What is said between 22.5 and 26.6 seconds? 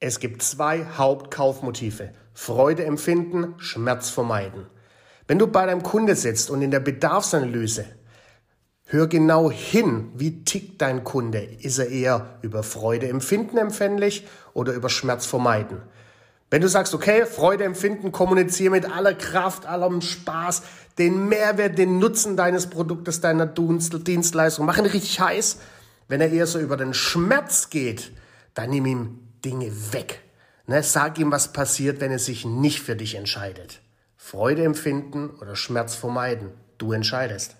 Produktes, deiner Dienstleistung, mach ihn richtig heiß. Wenn er eher so